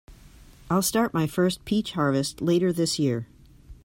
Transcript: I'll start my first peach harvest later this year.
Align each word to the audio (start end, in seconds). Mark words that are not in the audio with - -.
I'll 0.67 0.81
start 0.81 1.13
my 1.13 1.27
first 1.27 1.63
peach 1.63 1.91
harvest 1.91 2.41
later 2.41 2.73
this 2.73 2.97
year. 2.97 3.27